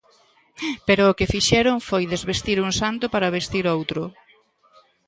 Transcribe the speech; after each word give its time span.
Pero 0.87 1.03
o 1.11 1.15
que 1.17 1.31
fixeron 1.33 1.77
foi 1.89 2.03
desvestir 2.13 2.57
un 2.65 2.71
santo 2.81 3.05
para 3.13 3.33
vestir 3.37 3.65
outro. 3.75 4.01